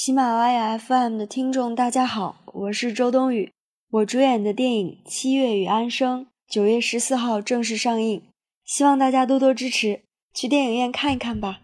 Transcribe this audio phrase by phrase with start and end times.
[0.00, 3.52] 喜马拉雅 FM 的听众，大家好，我是周冬雨。
[3.90, 8.22] 我主演的电影《七月与安生》九月十四号正式上映，
[8.64, 11.58] 希望大家多多支持，去电影院看一看吧。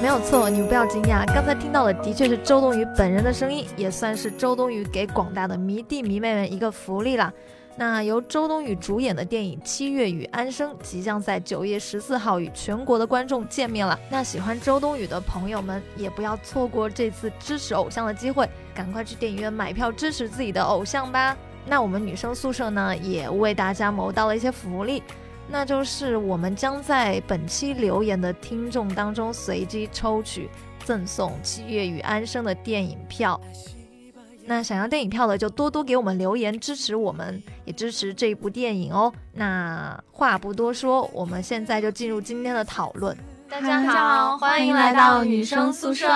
[0.00, 7.30] 没有错，你们不要惊讶，刚才听到的的确是周冬雨本人的声音，也算是周冬雨给广大的迷弟迷妹们一个福利啦。
[7.78, 13.98] 那由周冬雨主演的电影《七月与安生》即将在九月十四号与全国的观众见面了。
[14.10, 21.36] 那喜欢周冬雨的朋友们也不要错过这次支持偶像的机会，赶快去电影院买票支持自己的偶像吧。
[21.66, 25.02] 那我们女生宿舍呢也为大家谋到了一些福利，
[25.46, 30.48] 那就是我们将在本期留言的听众当中随机抽取
[30.82, 33.38] 赠送《七月与安生》的电影票。
[34.48, 39.12] 那想要电影票的就多多给我们留言支持我们，也支持这一部电影哦。
[39.32, 43.16] 那话不多说，我们现在就进入今天的讨论。
[43.50, 46.06] 大家好，欢迎来到女生宿舍。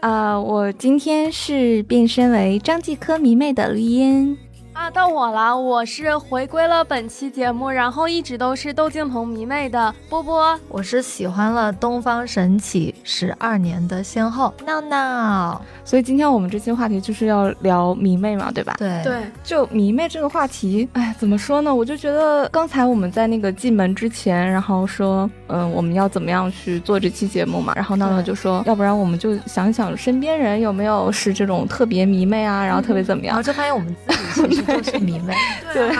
[0.00, 4.38] 呃，我今天是变身为张继科迷妹的绿茵。
[4.76, 5.58] 啊，到我了！
[5.58, 10.60] 我是回归了本期节目，然后一直都是窦靖童迷妹的波波。
[10.68, 15.62] 我是喜欢了东方神起十二年的先后闹闹。
[15.82, 18.74] 所以今天我们这期话题就是要聊迷妹嘛，对吧？
[18.76, 21.74] 对对，就迷妹这个话题，哎，怎么说呢？
[21.74, 27.72] 我就觉得刚才我们在那个进门之前，然后说，嗯，我们要怎么样去做这期节目嘛？
[27.74, 33.34] 然后闹闹就说，要不然我们就想想身边人有没有是这种特别迷妹啊，然后特别怎么样？
[33.34, 34.12] 然后就发现我们自
[34.48, 34.65] 己其实。
[34.66, 35.34] 就是迷妹，
[35.72, 35.90] 对，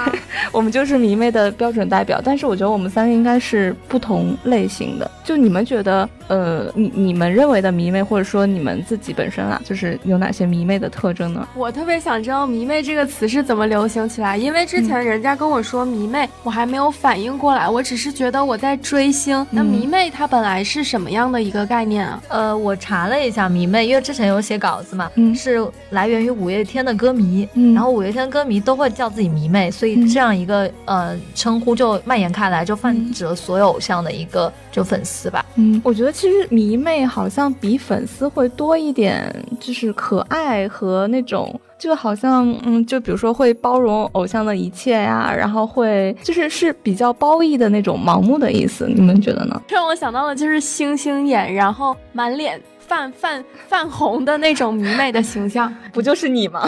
[0.53, 2.21] 我们就是迷妹的标准代表。
[2.25, 5.11] 但是我觉得我们三个应该是不同类型的。
[5.25, 11.47] 就你们觉得，呃，你你们认为的迷妹，或者说你们自己本身啊，就是有哪些迷妹的特征呢？
[11.57, 17.69] 我特别想知道“迷妹”这个词是怎么流行起来，因为之前人家跟我说“迷妹”，我还没有反应过来。
[17.69, 19.45] 我只是觉得我在追星。
[19.51, 22.23] 那“迷妹”它本来是什么样的一个概念啊？
[22.29, 28.56] 呃，我查了一下“迷妹”，因为之前有写稿子嘛，是来源于五月天的歌迷，然后五月天歌迷。
[28.61, 35.45] 都会叫自己迷妹，所以这样一个呃称呼就蔓延开来，就泛指了所有偶像的一个就粉丝吧。
[35.57, 48.89] 嗯，我觉得其实迷妹好像比粉丝会多一点，就是可爱和那种，就好像嗯，就比如说会包容偶像的一切呀，然后会就是是比较褒义的那种盲目的意思。
[48.89, 49.61] 你们觉得呢？
[49.69, 52.61] 让我想到的就是星星眼，然后满脸。
[52.89, 56.65] 泛泛泛红的那种迷妹的形象， 不就是你吗？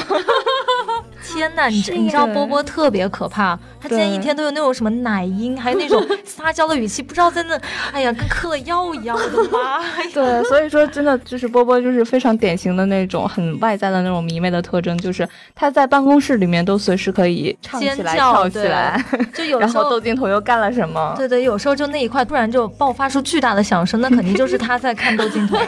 [1.22, 7.60] 天呐，你你知道波波特别可怕，他今天一天都有那种什么奶音，还有那种 撒娇的语气，不知道在那，
[7.92, 9.80] 哎呀，跟嗑了药一样，我的妈！
[10.14, 19.02] 对，所以说真的就是波波就是非常典型的那种很外在的那种迷妹的特征，就是他在办公室里面都随时可以唱起来、跳起来，
[19.34, 21.14] 就 有时候窦靖童又干了什么？
[21.18, 25.58] 对对，有时候就那一块突然就爆发出巨大的响声，那肯定就是他在看窦靖童。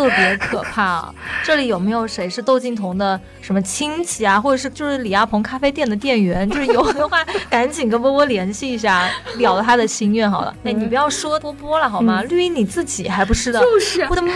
[0.00, 0.82] 特别可怕！
[0.82, 6.48] 啊这里有没有谁是窦靖童的什么亲戚啊，或者是就是李亚鹏咖啡店的店员？
[6.48, 10.54] 就是有的话，赶紧跟波波联系一下，了了他的心愿好了。
[10.64, 12.22] 哎，你不要说波波了好吗？
[12.22, 13.60] 绿茵你自己还不是的？
[13.60, 14.32] 就是我的妈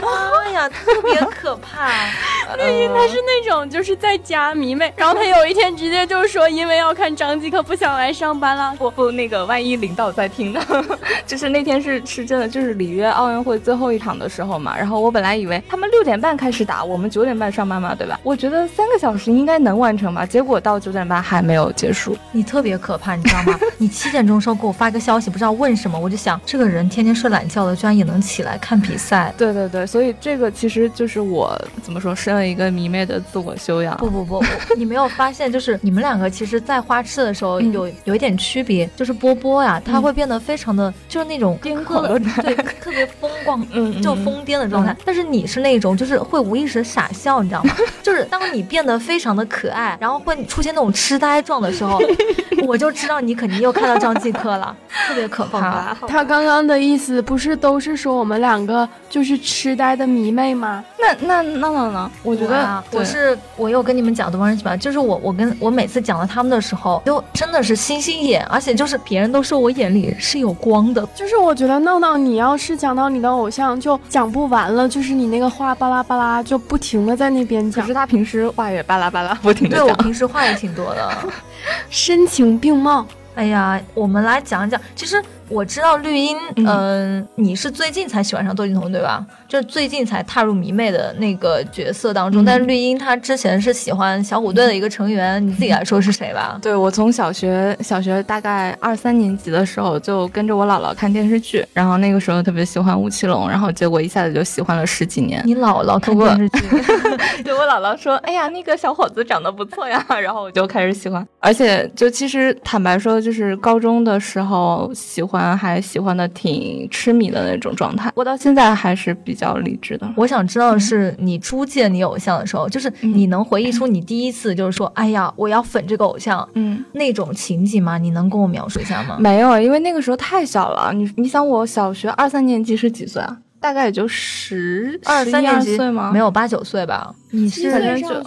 [0.53, 1.89] 呀，特别可怕！
[2.57, 8.75] 绿茵她是那种就是在家迷妹，然后她有一天直接就说，因为要看张继科，不想来上班了。
[8.79, 10.61] 不不，那个万一领导在听呢？
[11.27, 15.54] 就是那天是是真的，就是里约奥运会最后一场的时候嘛，然后我本来以为。
[15.69, 18.19] 他们六点半开始打，我们九点半上班嘛，对吧？
[18.23, 20.25] 我觉得三个小时应该能完成吧。
[20.27, 23.59] 结果到九点半还没有结束，你特别可怕，你知道吗？
[23.79, 29.33] 你七点钟时候给我发个消息，不知道问什么，我就想这个人天天睡懒觉的，居然也能起来看比赛。
[29.37, 33.97] 对对对，所以这个其实就是我怎么说，身为一个迷妹的自我修养。
[33.99, 34.43] 不不不，
[34.77, 44.97] 你没有发现，就是你们两个其实，在花痴的时候有有一点区别，就是波波呀，他会变得非常的，就是那种癫狂的对，特别疯狂，嗯，就疯癫的状态。
[45.05, 45.44] 但是你。
[45.47, 47.75] 是那种就是会无意识的傻笑，你知道吗？
[48.03, 52.01] 就是当你变得非常的可爱，然后会出现那种痴呆状的时候，
[52.67, 54.75] 我就知道你肯定又看到张继科了，
[55.09, 55.95] 特别可怕。
[56.07, 60.85] 他刚刚的意思不是都是说我们两个就是痴呆的迷妹吗？
[60.99, 62.11] 那那那那呢？
[62.23, 64.77] 我觉得我是我有跟你们讲多少次吧？
[64.77, 71.07] 就是我我跟我每次讲到他们的时候，就真的是星星眼，而且就是别人都说我眼里是有光的。
[71.15, 74.89] 就是我觉得闹闹，你要是讲到你的偶像，就讲不完了。
[74.89, 75.45] 就是你那个。
[75.55, 79.87] 话巴拉巴拉就不停的在那边讲，可是他平时话也巴拉巴拉 不停的讲。
[79.87, 81.13] 对我平时话也挺多的，
[81.91, 83.07] 声情并茂。
[83.37, 86.37] 哎呀，我们来讲讲，其实我知道绿茵，
[86.67, 89.25] 嗯，你是最近才喜欢上窦靖童对吧？
[89.47, 92.45] 就是最近才踏入迷妹的那个角色当中。
[92.45, 96.59] 但是绿茵她之前是喜欢小虎队的一个成员，你自己来说是谁吧？
[96.63, 105.43] 对我从小学小学大概二三年级的时候就跟着我姥姥看电视剧，然后那个时候特别喜欢吴奇隆，然后结果一下子就喜欢了十几年。
[105.45, 106.61] 你姥姥看电视剧，
[107.45, 118.11] 对我姥姥说：“哎呀，那个小伙子长得不错呀。” 然后我就开始喜欢，而且就其实坦白说，就是高中的时候喜欢还喜欢的挺痴迷的那种状态。
[118.15, 120.13] 我到现在还是比较理智的。
[120.17, 127.99] 我想知道是你初见你偶像的时候，就是你能回忆出你第一次就是说：“哎呀，我要粉这个偶像。”嗯，那种情景吗？
[127.99, 129.17] 你能跟我描述一下吗？
[129.19, 130.93] 没有，因为那个时候太小了。
[130.93, 133.39] 你你想，我小学二三年级是几岁啊？
[133.61, 136.11] 大概也就十二三年级岁吗？
[136.13, 137.15] 没有八九岁吧？
[137.35, 138.23] 你是反正就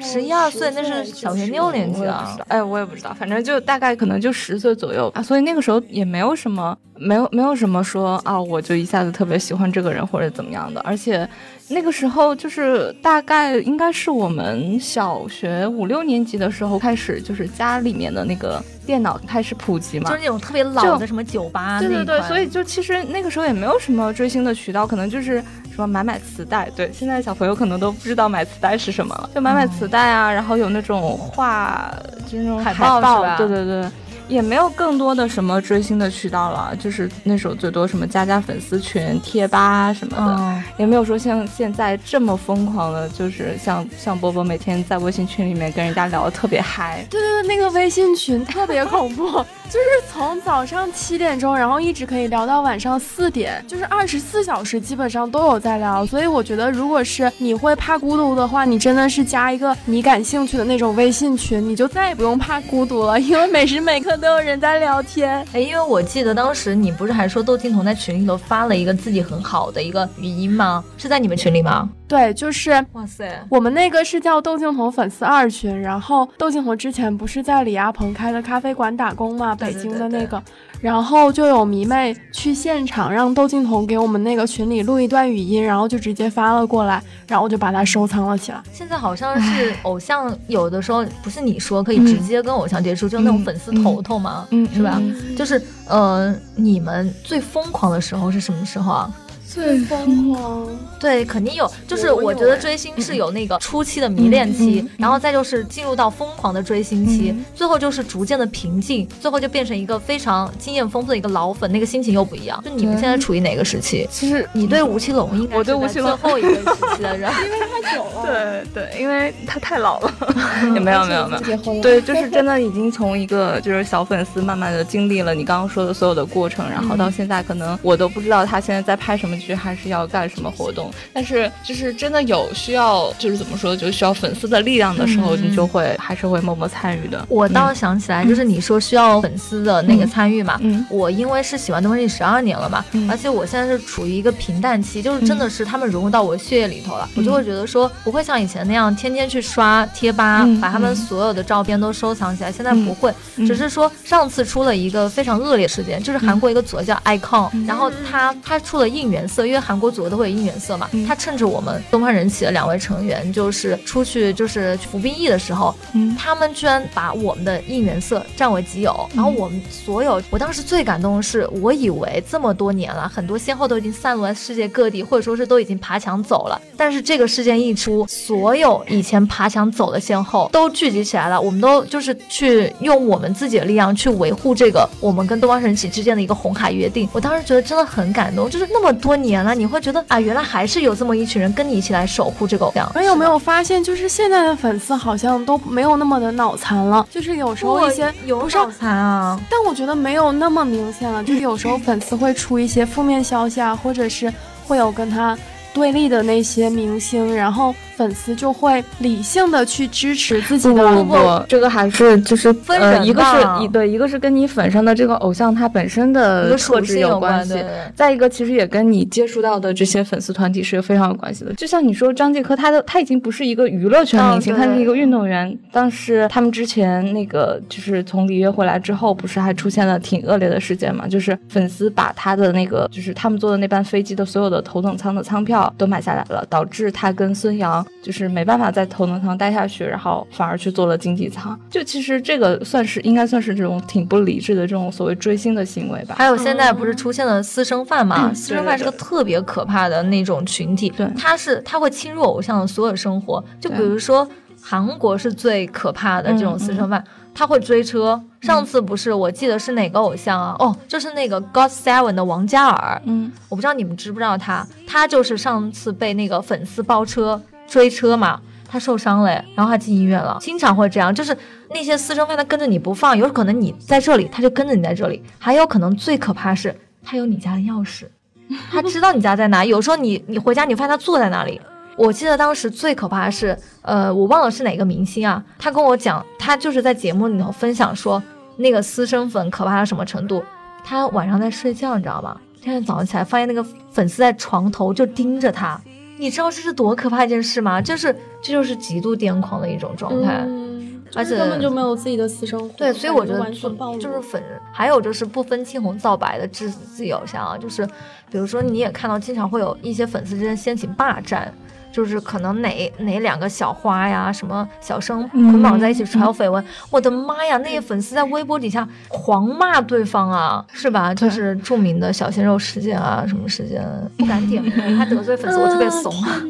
[0.00, 2.38] 十一二岁，那是小学六年级啊。
[2.48, 5.22] 哎，我也不知道，反正就大概可能就十岁左右啊。
[5.22, 10.80] 所以那个时候也没有什么，没有没有什么说啊，我就一下子特别喜欢这个人或者怎么样的。
[10.80, 11.28] 而且
[11.68, 21.78] 那个时候就是大概应该是我们小学五六年级的时候开始，就是家里面的那个电脑开始普及嘛，就是那种特别老的什么酒吧。
[21.78, 26.68] 对对对，所以就其实那个时候也没有什么追星的渠道，可能就是什么买买磁带。
[26.74, 31.92] 对，现在小朋友可能都不知道买磁带是什么了，就买买磁带啊，然后有那种画，
[32.24, 33.36] 就是那种海报，是吧？
[33.36, 33.84] 对对对。
[34.30, 47.04] 也没有更多的什么追星的渠道了，就是那时候最多什么加加粉丝群、贴吧什么的，也没有说像现在这么疯狂的，就是像像波波每天在微信群里面跟人家聊的特别嗨。
[47.10, 49.26] 对对对，那个微信群特别恐怖，
[49.68, 56.06] 就是从早上七点钟，然后一直可以聊到晚上四点，就是二十四小时基本上都有在聊。
[56.06, 64.19] 所以我觉得，如果是你会怕孤独的话，你真的是加一个你感兴趣的那种微信群，你就再也不用怕孤独了，因为每时每刻。
[64.20, 70.84] 都有人在聊天，哎，因为我记得当时你不是还说窦靖童在群里头发了一个自己很好的一个语音吗？
[70.98, 71.88] 是在你们群里吗？
[72.10, 80.42] 对，就是哇塞，我们那个是叫窦靖童粉丝二群，然后窦靖童之前不是在李亚鹏开的咖啡馆打工嘛，北京的那个，
[80.80, 88.60] 然后就有迷妹去现场让窦靖童给我们那个群里录一段语音，然后就直接发了过来，然后我就把它收藏了起来。
[88.72, 95.00] 现在好像是偶像有的时候不是你说可以直接跟偶像接触，就那种粉丝头头嘛，嗯，是吧？
[95.38, 99.12] 就是呃，你们最疯狂的时候是什么时候啊？
[99.52, 100.68] 最疯狂，
[101.00, 101.68] 对，肯定有。
[101.88, 112.62] 就是我觉得追星是有那个初期的迷恋期，然后再就是进入到疯狂的追星期，最后就是逐渐的平静，最后就变成一个非常经验丰富的一个老粉，那个心情又不一样。
[112.64, 114.06] 就你们现在处于哪个时期？
[114.08, 118.22] 其实你对吴奇隆应该我对吴奇隆最后一个时期的人，因为太久了。
[118.24, 120.14] 对对，因为他太老了。
[120.74, 121.82] 也没有没有没有。
[121.82, 129.39] 对，就是真的已经从一个就是小粉丝，慢慢的经历了你刚刚说的所有的过程，然后到现在可能我都不知道他现在在拍什么。
[129.54, 130.90] 还是要干什么活动？
[131.12, 137.24] 但是就是真的有需要，就是怎么说，就需要粉丝的力量的时候，你就会还是会默默参与的。
[137.28, 140.58] 我倒想起来，就是你说需要粉丝的那个参与嘛。
[140.62, 140.84] 嗯。
[140.90, 152.50] 我因为是喜欢东西十二年了嘛，而且我现在是处于一个平淡期，就是真的是他们融入到我血液里头了，我就会觉得说不会像以前那样天天去刷贴吧，把他们所有的照片都收藏起来。
[152.50, 159.46] 现在不会，只是说上次出了一个非常恶劣事件，就是韩国一个组合叫 icon，然后他他出了应援色。
[159.46, 165.74] 因为韩国组合都会有应援色嘛，他趁着我们东方人起的两位成员就是出去就是服兵役的时候，
[166.18, 169.08] 他们居然把我们的应援色占为己有。
[169.14, 176.60] 然后我们所有，我当时最感动的是，我以为这么多年了，很多先后都已经散落在世界各地，或者说是都已经爬墙走了。
[176.76, 187.08] 但是这个事件一出，所有以前爬墙走的先后都聚集起来了，我们都就是去用我们自己的力量去维护这个我们跟东方神起之间的一个红海约定。
[187.12, 189.30] 我当时觉得真的很感动，就是那么多年。
[189.30, 192.90] 年了，你会觉得啊，原来还是有这么一群人跟你一起来守护这个偶像。
[192.96, 201.22] 而有没有发现，就是现在的粉丝好像都没有那么的脑残了，就是有时候一些有脑残啊，但我觉得没有那么明显了。
[201.22, 204.32] 就是有时候粉丝会出一些负面消息啊，或者是
[204.66, 205.38] 会有跟他
[205.72, 207.72] 对立的那些明星，然后。
[208.00, 217.62] 粉丝就会理性的去支持自己的，不不，这个还是就是呃，一个是一对，一个是跟你粉上的这个偶像他本身的特质有关系，
[217.94, 221.52] 再一个其实也跟你接触到的这些粉丝团体是非常有关系的。
[221.52, 225.54] 就像你说张继科，他的他已经不是一个娱乐圈明星，他是一个运动员。
[225.70, 231.06] 当时他们之前那个就是从里约回来之后，不是还出现了挺恶劣的事件嘛？
[231.06, 237.86] 就是粉丝把他的那个就是他们坐的那班飞机的所有的头等舱的舱票都买下来了，导致他跟孙杨。
[238.02, 241.58] 就是没办法在头等舱待下去，然后反而去做了经济舱。
[241.68, 246.14] 就其实这个算是应该算是这种挺不理智的这种所谓追星的行为吧。
[246.18, 248.32] 还有现在不是出现了私生饭嘛？
[248.34, 253.44] 私生饭是个特别可怕的那种群体，对他是他会侵入偶像的所有生活。
[253.60, 254.26] 就比如说
[254.62, 257.04] 韩国是最可怕的这种私生饭，
[257.34, 258.20] 他会追车。
[258.40, 260.56] 上次不是我记得是哪个偶像啊？
[260.58, 263.02] 哦，就是那个 got seven 的王嘉尔。
[263.04, 267.38] 嗯，我不知道你们知不知道他，他就是上次被那个粉丝包车
[267.70, 270.36] 追车嘛，他受伤了，然后他进医院了。
[270.40, 271.34] 经常会这样，就是
[271.70, 278.06] 那些私生饭他跟着你不放，有可能你在这里，他就跟着你在这里，还有可能最可怕是他有你家的钥匙，
[278.70, 281.60] 他知道你家在哪，有时候你你回家你发现他坐在那里。
[281.96, 288.22] 我记得当时最可怕的是，呃，我忘了是哪个明星啊，他跟我讲，他就是在节目里头分享说，
[288.56, 290.42] 那个私生粉可怕到什么程度，
[290.82, 292.40] 他晚上在睡觉，你知道吗？
[292.62, 295.78] 第二天早上起来，发现那个粉丝在床头就盯着他，
[296.20, 297.80] 你知道这是多可怕一件事吗？
[297.80, 300.44] 就是这就是极度癫狂的一种状态。
[300.46, 302.68] 嗯，而且根本就没有自己的私生活。
[302.76, 303.50] 对，所以我觉得
[303.98, 307.86] 就是粉，还有就是不分青红皂白的制自己偶像啊，就是
[308.30, 311.50] 比如说你也看到经常会有一些粉丝之间掀起霸占。
[311.92, 317.56] 就是可能哪哪两个小花呀，什么小生捆绑在一起传有绯闻，我的妈呀！
[317.58, 321.14] 那些粉丝在微博底下狂骂对方啊，是吧？
[321.14, 323.84] 就是著名的小鲜肉事件啊，什么事件
[324.16, 326.12] 不敢点名，他得罪粉丝我特别怂。
[326.22, 326.40] 啊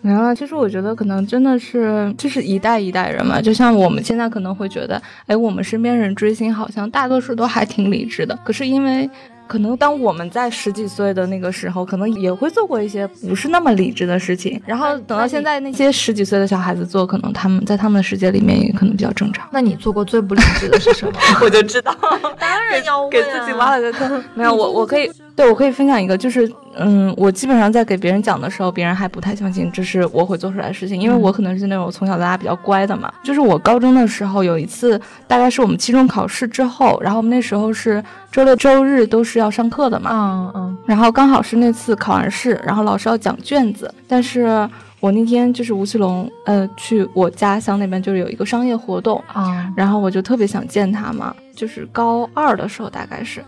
[0.00, 9.08] 没有啊， 其实我觉得可能真的是就是一代一代人嘛，就像我们现在可能会觉得，哎，我们身边人追星好像大多数都还挺理智的，可是因为。
[9.48, 19.48] 可能当我们在十几岁的那个时候，可能也会做过一些不是那么理智的事情，然后等到现在那些十几岁的小孩子做，可能他们在他们的世界里面也可能比较正常。
[19.50, 21.12] 那你做过最不理智的是什么？
[21.42, 21.92] 我就知道，
[22.38, 24.22] 当然要问、啊、给自己挖了个坑。
[24.34, 33.08] 没有，我我可以，对我可以分享一个，就是嗯，我基本上在给别人讲的时候，别人还不太相信这是我会做出来的事情，因为我可能是那种从小到大比较乖的嘛。
[33.22, 38.02] 就是我高中的时候有一次，大概是我们期中考试之后，然后我们那时候是
[38.32, 44.68] 周六周日都是要上课的嘛，嗯嗯，然后刚好是那次考完试，然后老师要讲卷子，但是。
[45.00, 53.40] 我那天就是吴奇隆，呃，去我家乡那边就是有一个商业活动啊，然后我就特别想见他嘛，就是高二的时候大概是，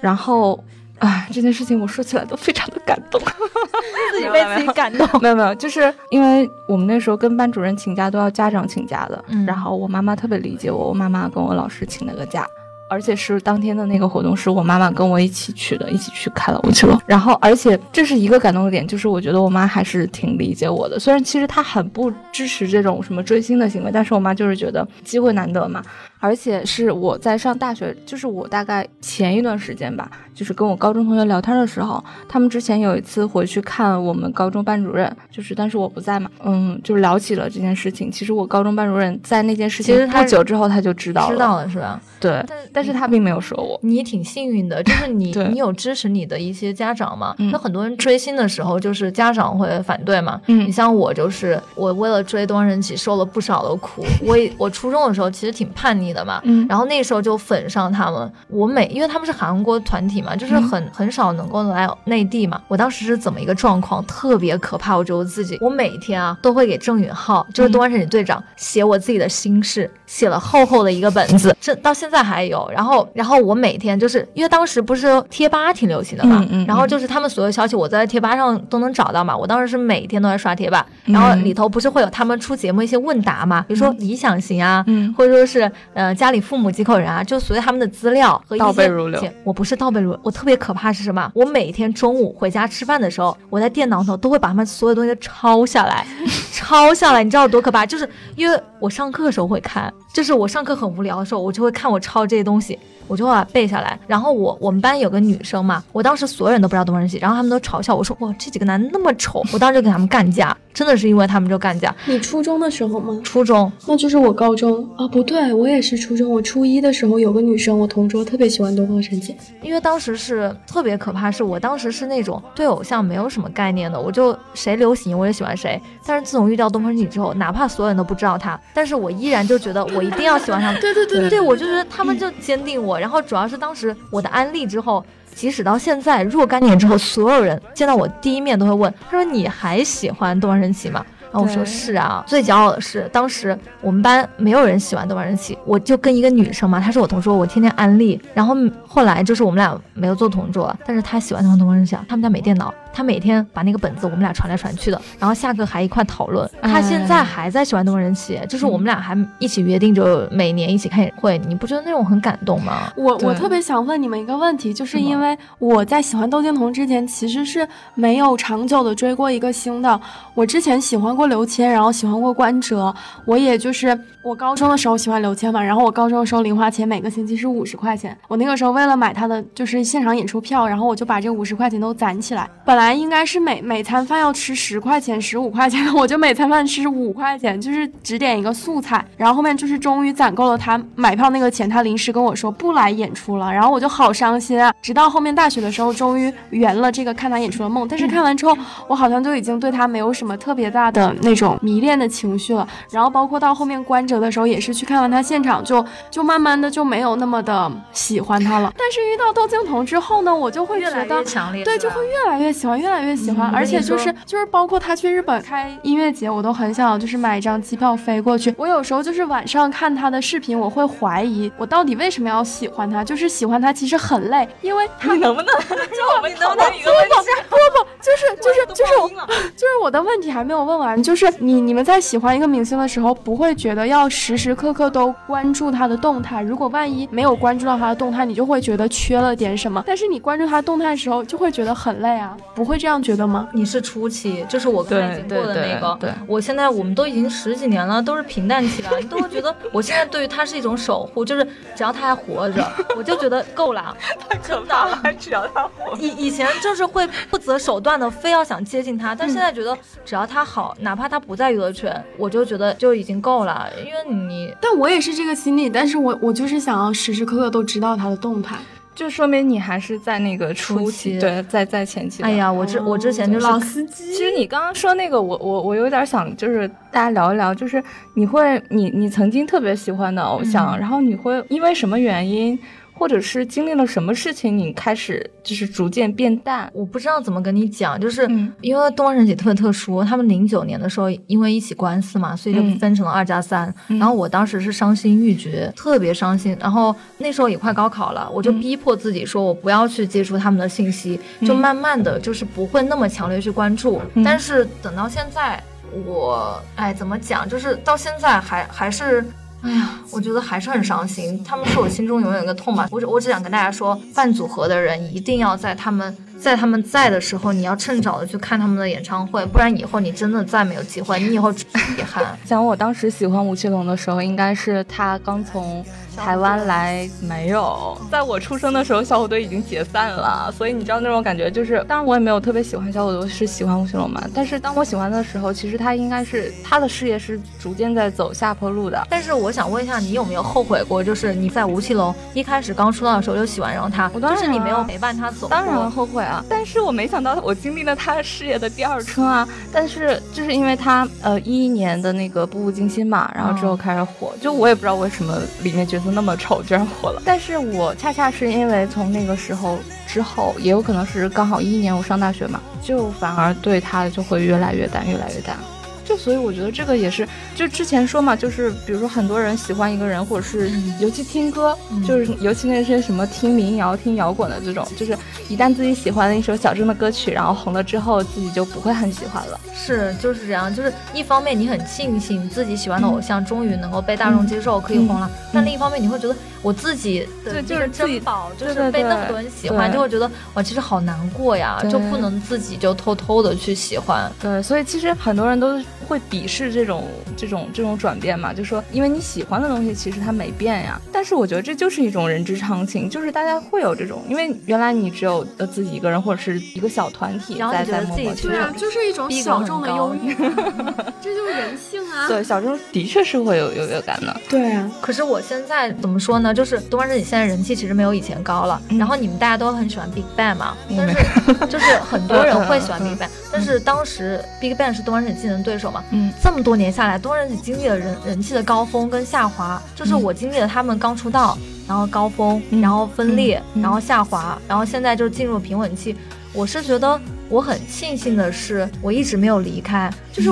[0.00, 0.58] 然后，
[0.98, 3.20] 哎，这件事情我说起来都非常的感动，
[4.12, 5.08] 自己被自己感动。
[5.20, 12.46] 没有没有，就是因为我们那时候跟班主任请假都要家长请假的，嗯、然后我妈妈特别理解我，我妈妈跟我老师请了个假。
[12.90, 17.00] 而且是当天的那个活动，是我妈妈跟我一起去的，一起去看了我去了。
[17.06, 21.00] 然后，而且这是一个感动的点，就是我觉得我妈还是挺理解我的。
[21.00, 25.82] 虽然其实她很不支持这种什么追星的行为，但是我妈就是觉得机会难得嘛。
[26.20, 38.10] 而且是我在上大学，就是我大概前一段时间吧，就是跟我高中同学聊天的时候，他们之前有一次回去看我们高中班主任，就是但是我不在嘛，嗯，就聊起了这件事情。
[38.10, 42.00] 其实我高中班主任在那件事情不久之后他就知道了，知道了是吧？
[42.18, 43.78] 对，但但是他并没有说我。
[43.82, 47.34] 你挺幸运的，就是你 你有支持你的一些家长嘛？
[47.38, 50.40] 嗯、那很多人追星的时候，就是家长会反对嘛。
[50.46, 54.02] 嗯，你像我，就是我为了追东方神起受了不少的苦。
[54.24, 58.32] 我我初中的时候其实挺叛逆的嘛，嗯，然后那时候就粉上他们。
[58.48, 62.60] 我每因为他们是韩国团体嘛，就是很、嗯、很少能够来内地嘛。
[62.68, 64.02] 我当时是怎么一个状况？
[64.06, 64.96] 特别可怕。
[64.96, 72.70] 我觉得我自己，我每天啊都会给郑允浩，就是东方神起队长写我自己的心事，写了厚厚的一个本子， 这到现在还有。
[72.72, 79.36] 然后然后我每天就是因为当时不是贴吧挺流行的嘛，嗯嗯、然后就是他们所有消息我在贴吧上都能找到嘛。
[79.36, 89.22] 我当时是每天都在刷贴吧，然后里头不是会有他们出节目一些问答嘛，比如说理想型啊，嗯、或者说是呃家里父母几口人啊，就所谓他们的资料和一些倒背如流。
[89.44, 91.30] 我不是倒背如流，我特别可怕是什么？
[91.34, 96.06] 我每天中午回家吃饭的时候，我在电脑上都会把他们所有东西都抄下来，
[96.52, 97.86] 抄下来，你知道有多可怕？
[97.86, 102.78] 就是因为我上课的时候会看，就是我上课很无聊的时候，我就会看我抄这些东西。
[103.06, 111.94] 我就会把它背下来，然后我我们班有个女生嘛，我当时所有人都不知道东方神起，然后他们都嘲笑我说哇这几个男的那么丑，我当时就跟他们干架，真的是因为他们就干架。
[112.06, 113.20] 你初中的时候吗？
[113.22, 116.32] 初中，那就是我高中啊，不对，我也是初中。
[116.32, 125.78] 我初一的时候有个女生，我同桌特别喜欢东方神起，因为当时是特别可怕，是我当时是那种对偶像没有什么概念的，我就谁流行我也喜欢谁。
[126.06, 130.80] 但是自从遇到东方神起之后，哪怕所有人都不知道他，但是我依然就觉得我一定要喜欢他们。
[130.82, 133.74] 对对对对，我就觉得他们就坚定我，然后主要是当。
[133.74, 148.20] 时我的安利之后，即使到现在若干年之后，所有人见到我第一面都会问：“他说你还喜欢东方神起吗？”然后我说：“是啊。”最骄傲的是，当时我们班没有人喜欢东方神起，我就跟一个女生嘛，她是我同桌，我天天安利。
[148.32, 148.54] 然后
[148.86, 156.48] 后来就是我们俩没有做同桌了，但是她喜欢上东方神起，他们家没电脑，他每天把那个本子我们俩传来传去的，然后下课还一块讨论。
[156.62, 161.36] 他现在还在喜欢东方神起，就是我们俩还一起约定着每年一起看演唱会。
[161.48, 162.92] 你不觉得那种很感动吗？
[162.96, 170.00] 我我特别想问你们一个问题，就是因为我在喜欢窦靖童之前，其实是没有长久的追过一个星的。
[170.34, 198.56] 我之前喜欢过刘谦，然后喜欢过关喆，我也就是我高中的时候喜欢刘谦嘛，然后我高中的时候零花钱每个星期是五十块钱，我那个时候为了买他的就是现场演出票，然后我就把这五十块钱都攒起来，本来应该是每每餐饭要吃十块钱、十五块钱的， 我就每餐饭吃五块钱，就是只点一个素菜，然后后面就是终于攒够了他买票那个钱，他临时跟我说不来演出了，然后我就好伤心啊，直到后面大学的时候终于圆了这个看他演出的梦，但是看完之后
[198.88, 211.22] 我好像就已经对他没有什么特别大的那种迷恋的情绪了，然后包括到后面关喆的时候也是去看完他现场就就慢慢的就没有那么的喜欢他了，但是遇到窦靖童之后呢，我就会觉得
[211.64, 218.54] 对就会越来越喜欢越来越喜欢，而且就是就是包括他去日本开音乐节，我都很想就是买一张机票飞过去。
[218.56, 227.30] 我有时候就是晚上看他的视频，我会怀疑我到底为什么要喜欢他，就是喜欢他其实很累，因为他能不能 就我们能不能一个问题？
[227.48, 229.08] 不不不，就是就 是就是我
[229.56, 239.82] 就是我的问题还没有问完，就是你你们在喜欢一个明星的时候，不会觉得要时时刻刻都关注他的动态，如果万一没有关注到他的动态，你就会觉得缺了点什么。
[239.86, 243.48] 但是你关注他动态的时候，就会觉得很累啊，不会这样觉得吗？
[243.52, 251.44] 你是初期，就是我刚才经过的那个，对，我现在我们都已经十几年了，都是平淡期了，你都会觉得我现在对于他是一种守护， 就是
[251.74, 253.96] 只要他还活着，我就觉得够了。
[254.28, 255.96] 太可怕了，只要他活。
[255.98, 263.68] 以以前就是会不择手段的，非要想接近他，但现在觉得只要他好，哪怕他不在娱乐圈，我就觉得就已经够了。
[263.78, 268.56] 因为你，但我也是这个心理，但是我我就是想要时时刻刻都知道他的动态。
[268.94, 272.22] 就说明你还是在那个初期，对，在在前期。
[272.22, 274.12] 哎呀，我之我之前就是老司机。
[274.12, 277.82] 其实你刚刚说那个，我我我有点想，就是大家聊一聊，就是
[278.14, 282.58] 你会你你曾经特别喜欢的偶像，然后你会因为什么原因？
[282.96, 286.70] 或者是经历了什么事情，你开始就是逐渐变淡。
[286.72, 288.22] 我不知道怎么跟你讲，就是
[288.60, 293.72] 因为东方神起特别特殊，他们零九年的时候因为一起官司嘛，所以就分成了二加三。
[293.88, 296.56] 然后我当时是伤心欲绝，特别伤心。
[296.60, 304.00] 然后那时候也快高考了，我就逼迫自己说，我不要去接触他们的信息，就慢慢的就是不会那么强烈去关注。
[304.24, 305.62] 但是等到现在，
[306.06, 309.24] 我哎怎么讲，就是到现在还还是。
[309.64, 311.42] 哎呀，我觉得还是很伤心。
[311.42, 312.86] 他们是我心中永远的痛吧。
[312.90, 321.66] 我只我只想跟大家说，半组合的人一定要在他们在他们在的时候，你要趁早的去看他们的演唱会，不然以后你真的再没有机会，你以后真
[321.98, 322.38] 遗憾。
[322.44, 325.82] 想我当时喜欢吴奇隆的时候，应该是他刚从。
[326.16, 327.96] 台湾来没有？
[328.10, 334.22] 在我出生的时候，小虎队已经解散了，所以你知道那种感觉就是，当然我也没有特别喜欢小虎队，是喜欢吴奇隆嘛。
[334.34, 339.06] 但是当我喜欢的时候，其实他应该是他的事业是逐渐在走下坡路的。
[339.10, 341.02] 但是我想问一下，你有没有后悔过？
[341.02, 345.48] 就是你在吴奇隆一开始刚出道的时候就喜欢上他，就是你没有陪伴他走。
[345.48, 346.44] 当然后悔啊！
[346.48, 349.46] 但是我没想到我经历了他事业的第二春啊！
[349.72, 356.03] 但是就是因为他呃一一年的那个《步步惊心》嘛，然后之后开始火，就我也不知道为什么里面角色。
[356.10, 365.56] 那么丑居然火了，但是我恰恰是因为从那个时候之后，也有可能是刚好一一年我上大学嘛，就反而对他就会越来越淡，越来越淡。
[366.04, 375.16] 就所以我觉得这个也是，就之前说嘛，就是比如说很多人喜欢一个人，或者是尤其听歌，就是尤其那些什么听民谣、听摇滚的这种，就是
[375.48, 379.58] 一旦自己喜欢的一首小众的歌曲，然后红了之后，自己就不会很喜欢了。
[379.74, 380.72] 是，就是这样。
[380.74, 394.30] 就是一方面你很庆幸自己喜欢的偶像终于能够被大众接受，可以红了，但另一方面你会觉得我自己的就是珍宝，就是被那么多人喜欢，就会觉得哇，其实好难过呀，就不能自己就偷偷的去喜欢。
[394.40, 395.80] 对，所以其实很多人都。
[396.04, 398.52] 会鄙视这种这种这种转变嘛？
[398.52, 401.00] 就说因为你喜欢的东西其实它没变呀。
[401.12, 410.34] 但是我觉得这就是一种人之常情，就是大家会有这种，因为原来你只有呃自己一个人或者是一个小团体在在默默对啊，就是一种小众的忧郁，
[411.22, 412.28] 这就是人性啊。
[412.28, 414.40] 对，小众的确是会有优越感的。
[414.48, 414.90] 对啊。
[415.00, 416.52] 可是我现在怎么说呢？
[416.52, 418.80] 就是东方神起现在人气其实没有以前高了。
[418.90, 420.76] 然后你们大家都很喜欢 Big Bang 嘛？
[420.96, 421.14] 但是
[421.68, 426.04] 就是很多人会喜欢 Big Bang，但是当时 Big Bang 是东方神起竞争对手嘛？
[426.10, 431.56] 嗯，这么多年下来，东方神起经历了人人气的高峰跟下滑，就是我经历了他们刚出道，
[431.88, 436.14] 然后高峰，然后分裂，然后下滑，然后现在就进入平稳期。
[436.52, 440.50] 我是觉得我很庆幸的是，我一直没有离开，就是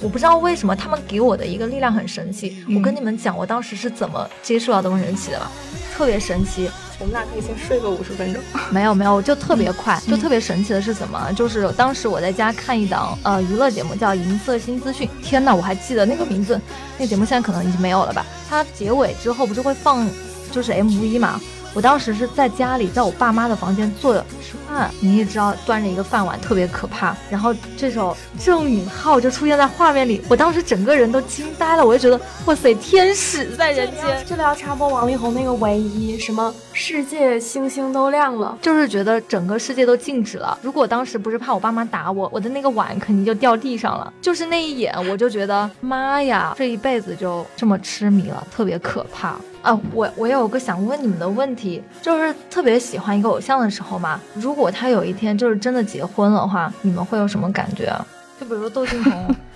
[0.00, 2.64] 我不知道为什么他们给我的一个力量很神奇。
[2.74, 5.50] 我跟你们讲，我当时是怎么接触到东方神起的吧，
[5.94, 6.70] 特别神奇。
[6.98, 8.42] 我们俩可以先睡个五十分钟。
[8.70, 11.32] 没有没有，就特别快，就特别神奇的是什么？
[11.34, 15.08] 就是当时我在家看一档呃娱乐节目，叫《银色新资讯》。
[15.24, 16.60] 天呐，我还记得那个名字，
[16.96, 18.26] 那个节目现在可能已经没有了吧？
[18.48, 20.08] 它结尾之后不是会放
[20.50, 21.40] 就是 MV 嘛？
[21.74, 27.14] 我当时是在家里，在我爸妈的房间坐着吃饭，你也知道，端着一个饭碗特别可怕。
[27.30, 34.24] 然后这首《郑允浩》就出现在画面里，我当时整个人都惊呆了，我就觉得哇塞，天使在人间。
[34.26, 40.56] 这里要插播王力宏那个唯一什么世界星星都亮了，就是觉得整个世界都静止了。
[40.62, 44.10] 如果当时不是怕我爸妈打我，我的那个碗肯定就掉地上了。
[44.22, 49.34] 就是那一眼，我就觉得妈呀，这一辈子就这么痴迷了，特别可怕。
[49.60, 57.92] 啊，我我有个想问你们的问题，就是特别喜欢一个偶像的时候嘛，如果他有一天就是真的结婚的话，你们会有什么感觉？
[58.38, 59.34] 就比如说窦靖童？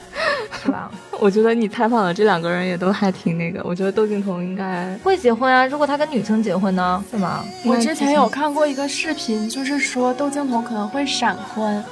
[1.23, 5.65] 我觉得你采访的这两个人也都还挺那个，我觉得窦靖童应该会结婚啊。
[5.65, 7.05] 如果他跟女生结婚呢？
[7.13, 7.45] 是吗？
[7.65, 11.85] 我之前有看过一个视频，就是说窦靖童可能会闪婚。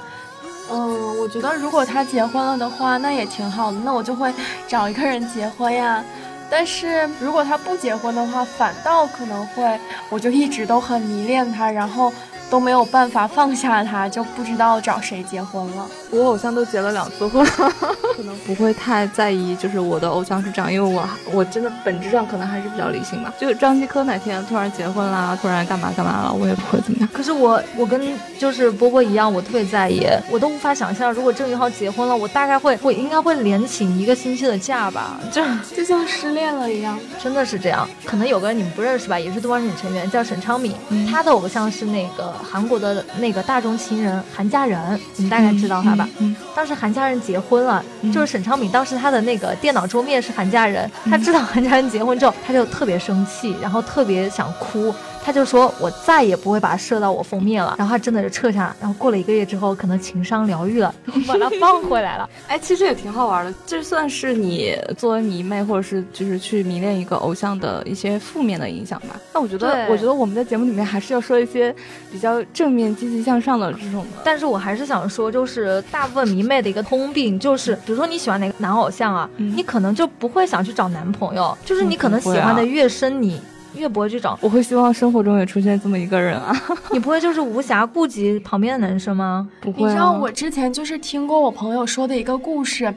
[0.72, 4.34] 嗯，我觉得如果他结婚了的话，那也挺好的，那我就会
[4.66, 6.04] 找一个人结婚呀。
[6.50, 12.12] 但是如果他不结婚的话，反倒可能会，我就一直都很迷恋他，然后。
[12.50, 15.86] 都没有办法放下他，就不知道找谁结婚了。
[16.10, 23.32] 我偶像都结了两次婚，可能不会太在意，就是我的偶像是这样，因为我我真的本质上可能还是比较理性吧。
[23.38, 27.08] 就张继科哪天突然结婚啦，突然干嘛干嘛了，我也不会怎么样。
[27.12, 28.02] 可是我我跟
[28.36, 35.40] 就是波波一样，我特别在意，我都无法想象，如果郑宇浩结婚了，我大概会我应该会连请一个星期的假吧，就
[35.76, 37.88] 就像失恋了一样，真的是这样。
[38.04, 40.74] 可能有个人你们不认识吧，也是东方神成员，叫沈昌珉，
[41.08, 42.34] 他的偶像是那个。
[42.42, 46.08] 韩国的那个大众情人韩佳人，你们大概知道他吧？
[46.18, 54.94] 嗯，当时韩佳人结婚了，就是沈昌珉，当时他的那个电脑桌面是韩佳人，他知道韩佳人结婚之后，他就特别生气，然后特别想哭。
[55.22, 60.94] 他就说：“我再也不会把它设到我封面了。”然后他真的就撤下，然后过了一个月之后，可能情商疗愈了，
[61.28, 62.28] 把它放回来了。
[62.48, 69.20] 哎，其实也挺好玩的，这算是你作为迷妹，或者是就是去迷恋一个偶像的一些负面的影响吧。
[69.34, 71.74] 那我觉得，我觉得我们在节目里面还是要说一些
[72.10, 74.22] 比较正面、积极向上的这种的。
[74.24, 83.40] 但是我还是想说，就是大部分迷妹的一个通病，就是比如说你喜欢哪个男偶像啊，你可能就不会想去找男朋友，就是你可能喜欢的越深，你。
[83.74, 86.54] 越不会去找，我会希望生活中也出现这么一个人啊！
[86.92, 89.48] 你不会就是无暇顾及旁边的男生吗？
[89.60, 89.82] 不会。
[89.82, 92.94] 你知道我之前就是听过我朋友说的一个故事。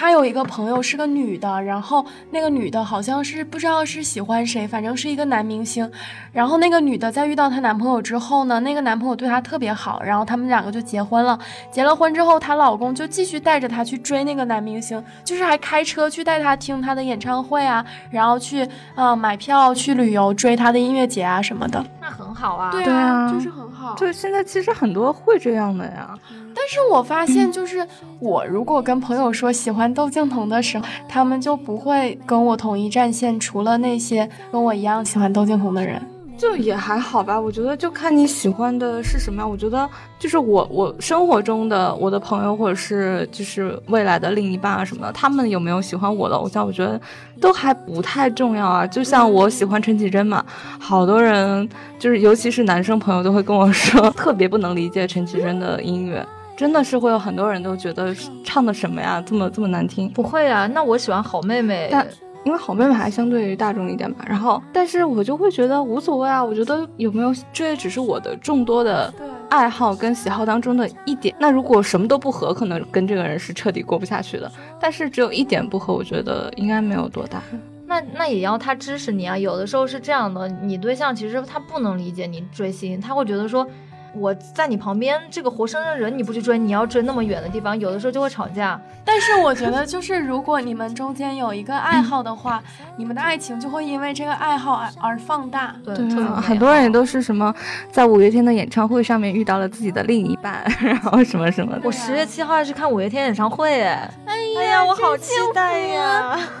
[0.00, 5.90] 他有一个朋友是个女的，然后那个女的好像是不知道是喜欢谁，反正是一个男明星。
[6.32, 11.36] 然后那个女的在遇到她男朋友之后呢，那个男朋友对她特别好，然后他们两个就结婚了。
[11.72, 21.84] 结了婚之后，她老公就继续带着她去追那个男明星，就是还开车去带她听他的演唱会啊，然后去呃买票去旅游追他的音乐节啊什么的。
[22.08, 23.94] 那很好啊，对啊，就是很好。
[23.94, 26.16] 对，现在其实很多会这样的呀。
[26.54, 27.86] 但是我发现，就是
[28.18, 36.00] 我如果跟朋友说喜欢窦靖童的时候，他们就不会跟我统一战线，除了那些跟我一样喜欢窦靖童的人。
[36.38, 39.50] 就也还好吧，我觉得就看你喜欢的是什么样。
[39.50, 46.98] 我觉得就是我我生活中的我的朋友或者是就是未来的另一半啊什么的，他们有没有喜欢我的偶像，我觉得
[47.40, 48.86] 都还不太重要啊。
[48.86, 50.44] 就像我喜欢陈绮贞嘛，
[50.78, 56.24] 好多人就是尤其是男生朋友都会跟我说，特别不能理解陈绮贞的音乐，
[56.56, 60.08] 真的是会有很多人都觉得唱的什么呀，这么这么难听。
[60.10, 61.88] 不会啊，那我喜欢好妹妹。
[61.90, 62.06] 但
[62.48, 66.42] 因为好妹妹还相对于大众一点吧，然后，但是我就会觉得无所谓啊。
[66.42, 69.12] 我觉得有没有这也只是我的众多的
[69.50, 71.34] 爱好跟喜好当中的一点。
[71.38, 74.50] 那如果什么都不合，可能跟这个人是彻底过不下去的。
[74.80, 77.42] 但是只有一点不合，我觉得应该没有多大。
[77.86, 79.36] 那那也要他支持你啊。
[79.36, 83.68] 有的时候是这样的，你对象其实他不能理解你追星，他会觉得说。
[84.14, 88.80] 我在你旁边，这个活生生人你不去追，你要追那么远的地方，有的时候就会吵架。
[89.04, 92.62] 但是我觉得，就是如果你们中间有一个爱好的话，
[92.96, 95.74] 你们的爱情就会因为这个爱好而而放大。
[95.84, 95.94] 对，
[96.42, 97.54] 很多人也都是什么，
[97.92, 101.82] 在五月天的演唱会上面遇到了自己的另一半，然后什么什么的。
[101.84, 106.38] 我十月七号要去看五月天演唱会，哎，哎呀，我好期待呀！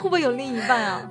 [0.00, 1.02] 会不会有另一半啊？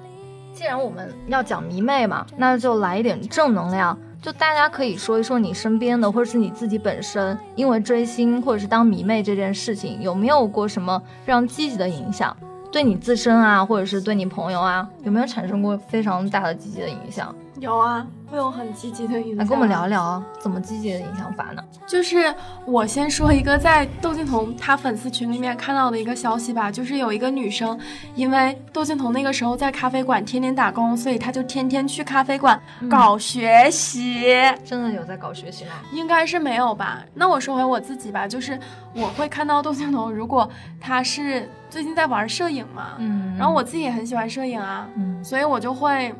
[0.54, 3.98] 既然我们要讲迷妹嘛，那就来一点正能量。
[4.26, 12.36] 就大家可以说一说你身边的，或者是你自己本身，因为追星或者是当迷妹这件事情，有没有过什么非常积极的影响？
[12.72, 17.36] 对你自身啊，或者是对你朋友啊，有没有产生过非常大的积极的影响？
[17.60, 18.04] 有啊，
[18.36, 19.38] 会有很积极的影响。
[19.38, 21.64] 来跟我们聊聊怎么积极的影响法呢？
[21.88, 22.34] 就是
[22.66, 27.80] 我先说一个在窦靖童他粉丝群里面看到的一个消息吧，就是有一个女生，
[28.14, 34.26] 因为窦靖童那个时候在咖啡馆天天打工，所以她就天天去咖啡馆搞学习。
[34.66, 35.72] 真的有在搞学习吗？
[35.94, 37.06] 应该是没有吧。
[37.14, 38.60] 那我说回我自己吧，就是
[38.94, 40.50] 我会看到窦靖童，如果
[40.82, 46.14] 他是最近在玩摄影嘛，嗯，然后我自己也很喜欢摄影啊，嗯，所以我就会，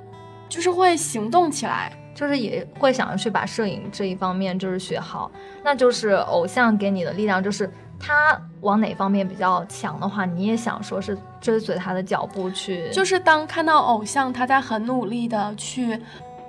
[0.48, 1.92] 就是会行动起来。
[2.16, 5.30] 就是也会想要去把摄影这一方面就是学好，
[5.64, 12.90] 那就是偶像给你的力量，就是他往哪方面比较强的话，你也想说是追随他的脚步去。
[12.92, 16.00] 就是当看到偶像他在很努力的去，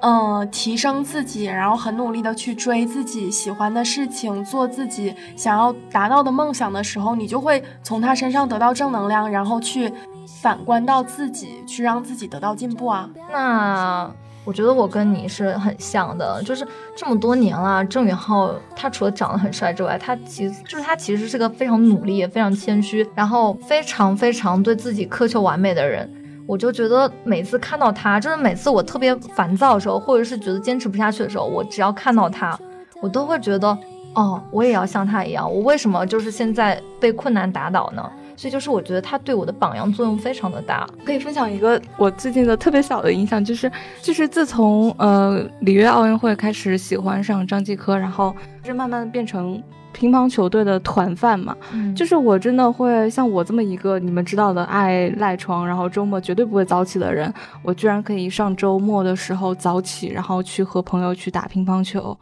[0.03, 9.93] 嗯，提升自己，然后很努力的去追自己喜欢的事情，做自己想要达到的梦想的时候，你就会从他身上得到正能量，然后去
[10.41, 13.11] 反观到自己，去让自己得到进步啊。
[13.33, 14.09] 那。
[14.47, 16.65] 我觉得我跟你是很像的，就是
[16.97, 26.09] 这么多年了，郑允浩他除了长得很帅之外，他其实就是他其实是个非常努力、也非常谦虚，然后非常非常对自己苛求完美的人。
[26.47, 32.57] 我就觉得每次看到他，就是每次我特别烦躁的时候，或者是觉得坚持不下去的时候，我只要看到他，
[33.03, 33.77] 我都会觉得，
[34.15, 35.53] 哦，我也要像他一样。
[35.53, 38.09] 我为什么就是现在被困难打倒呢？
[38.37, 40.87] 所以就是我觉得他对我的榜样作用非常的大。
[41.05, 43.71] 可以分享一个我最近的特别小的影响，就是
[44.03, 51.57] 就是自从呃里约奥运会开始喜欢上张继科，然后就是慢慢变成乒乓球队的团饭嘛。
[51.73, 62.17] 嗯，就是我真的会像我这么一个你们知道的爱赖床，然后周末绝对不会早起的人，我居然可以上周末的时候早起，然后去和朋友去打乒乓球。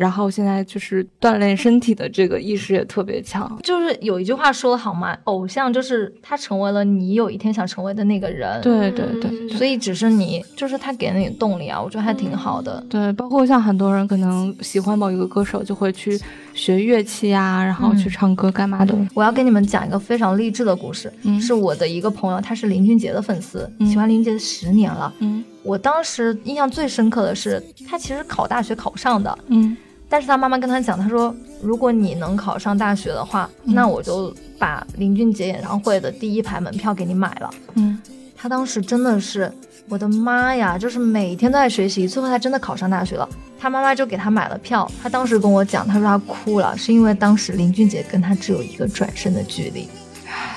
[0.00, 8.58] 然后现在就是锻炼身体的这个意识也特别强，就是有一句话说的好嘛，偶像就是他成为了你有一天想成为的那个人。
[8.62, 12.82] 对对对，所以只是你，就是他给了你动力啊，我觉得还挺好的。
[12.88, 16.18] 对，包括像很多人可能喜欢某一个歌手，就会去
[16.54, 18.96] 学乐器啊，然后去唱歌干嘛的。
[19.12, 25.12] 我要给你们讲一个非常励志的故事，是我的一个朋友，他是林俊杰的粉丝，喜欢林俊杰十年了。
[25.18, 29.38] 嗯，我当时印象最深刻的是，他其实考大学考不上的。
[29.48, 29.76] 嗯。
[30.10, 37.50] 但是他妈妈跟他讲，他说如果你能考上大学的话，那我就把林俊杰演唱会的第一排门票给你买了。
[37.74, 37.96] 嗯，
[38.36, 39.50] 他当时真的是，
[39.88, 43.28] 我的妈呀，就是每天都在学习，最后他真的考上大学了。
[43.56, 44.90] 他妈妈就给他买了票。
[45.00, 49.88] 他当时跟我讲，他说他哭了，是因为当时林俊杰跟他只有一个转身的距离。
[50.26, 50.56] 唉，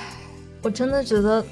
[0.64, 1.46] 我真的觉得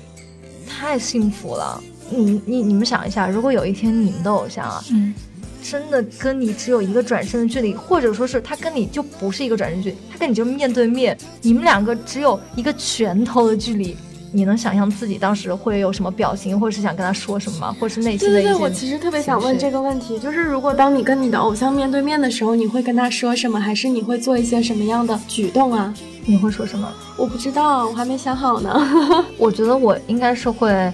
[0.67, 1.79] 太幸福了。
[2.09, 5.13] 你你你们想一下，如果有一天你们的偶像啊，嗯。
[5.61, 13.95] 真的跟你只有一个转身的距离，或者说是他跟你就不是一个转身距离，他跟你就面对面，你们两个只有一个拳头的距离，
[14.31, 17.75] 你能想象自己当时会有什么表情，或者是想跟他说什么吗？
[17.79, 18.49] 或者是内心的一些？
[18.49, 25.93] 对对对，我其实特别想问这个问题，就是如果当你跟你的偶像面对面的时候，你会跟他说什么，还是你会做一些什么样的举动啊？
[26.25, 26.91] 你会说什么？
[27.17, 28.73] 我不知道，我还没想好呢。
[29.37, 30.91] 我觉得我应该是会。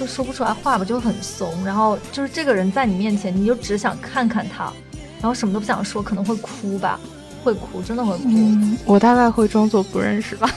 [0.00, 1.62] 就说不出来话吧，就很怂。
[1.62, 4.72] 然后就是这个人在你面前，你就只想看看他，
[5.20, 6.98] 然后什么都不想说，可能会哭吧，
[7.44, 8.30] 会哭，真的会哭。
[8.86, 10.50] 我大概会装作不认识吧，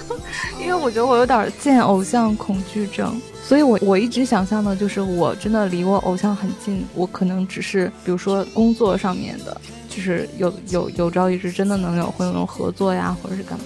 [0.60, 13.64] 因为我觉得我有点见偶像恐惧症，所以我我一直想象的就是我真的离我偶像很近，我可能只是比如说工作上面的，就是有有有朝一日真的能有会那种合作呀，或者是干嘛。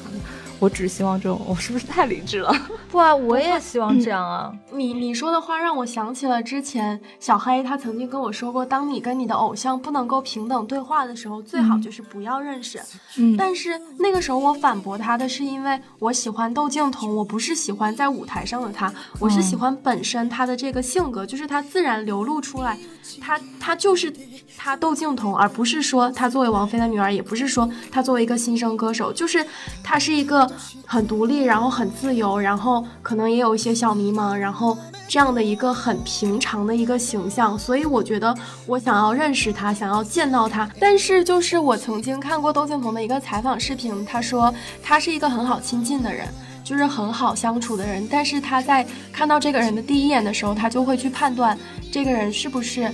[0.59, 2.53] 我只希望这种，我是不是太理智了？
[2.91, 4.53] 不啊，我也希望这样啊。
[4.73, 12.81] 你你说的话让我想起了之前小黑他曾经跟我说过，当你跟你的偶像不能够平等对话的时候，最好就是不要认识。
[13.19, 22.79] 嗯，但是那个时候我反驳他的是因为我喜欢窦靖童，我不是喜欢在舞台上的他，我是喜欢本身他的这个性格，就是他自然流露出来，
[23.21, 24.13] 他他就是
[24.57, 29.45] 他窦靖童，而不是说他作为王菲的女儿，也不是说他作为一个新生歌手，就是
[29.83, 30.51] 他是一个。
[30.89, 38.33] 很独立，然后很自由，然后可能也有一些小迷茫，然后这样的一个很平常的一个形象，所以我觉得
[38.67, 40.71] 我想要认识他，想要见到他。
[40.79, 46.29] 但是就是我曾经看过窦靖童的一个采访视频，他说他是一个很好亲近的人，
[46.63, 48.07] 就是很好相处的人。
[48.09, 51.59] 但是他在看到这个人的第一眼的时候，他就会去判断
[51.91, 52.89] 这个人是不是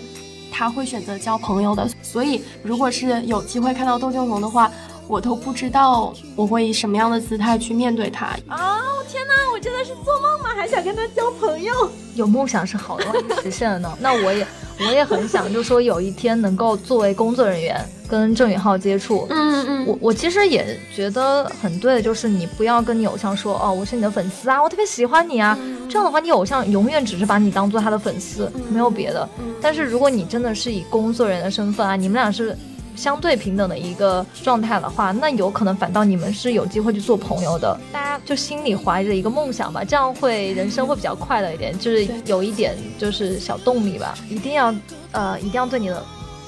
[0.52, 1.88] 他会选择交朋友的。
[2.02, 4.70] 所以如果是有机会看到窦靖童的话。
[5.08, 8.78] 我都不知道我会以什么样的姿态去面对他啊！
[9.10, 10.50] 天哪，我真的是做梦吗？
[10.56, 11.74] 还想跟他交朋友？
[12.14, 13.98] 有梦想是好的，万一实现了呢？
[14.00, 14.46] 那我也，
[14.78, 17.84] 我也很想，就说有一天能够作为工作人员。
[18.12, 19.26] 跟郑允浩接触。
[19.30, 25.58] 嗯嗯，我我其实也觉得很对的，就是你不要跟你偶像说哦，我是你的粉丝啊，我特别喜欢你啊。
[25.88, 29.26] 这样的话，你偶像永远只是把你当做他的粉丝，没有别的。
[29.62, 32.54] 但是如果你真的是以工作人员的身份啊，你们俩是
[32.94, 37.80] 相对平等的一个状态的话，那有可能反倒你们是有机会去做朋友的。
[37.90, 44.14] 大家就心里怀着一个梦想吧，这样会人生会比较快乐一点，就是有一点就是小动力吧。
[44.28, 44.74] 一定要
[45.12, 46.04] 呃，一定要对你的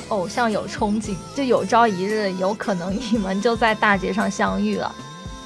[0.09, 4.95] 偶像有憧憬，就有朝一日有可能你们就在大街上相遇了。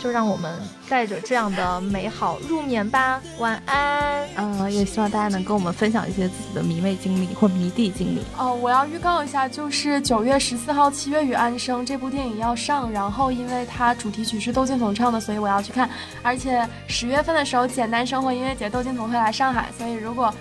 [0.01, 0.57] 就让我们
[0.89, 4.25] 带着这样的美好入眠吧，晚安。
[4.37, 8.23] 嗯，也希望大家能跟我们分享一些自己的迷妹经历或迷弟经历。
[8.39, 15.91] 哦，我要预告一下，就是九月十四号《七月与安生》这部电影要上，然后因为它主题曲是窦靖童唱的，所以我要去看。
[16.23, 20.33] 而且十月份的时候，简单生活音乐节窦靖童会来上海，所以如果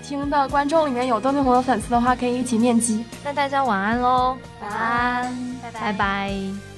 [0.00, 3.04] 听的观众里面有窦靖童的粉丝的话，可以一起面基。
[3.24, 5.36] 那大家晚安喽，晚安，
[5.72, 6.30] 拜拜。
[6.32, 6.36] 時
[6.66, 6.69] を